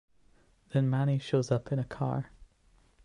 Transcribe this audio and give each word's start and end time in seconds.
Then 0.73 0.89
Manny 0.89 1.19
shows 1.19 1.51
up 1.51 1.71
in 1.71 1.77
a 1.77 1.83
car. 1.83 2.31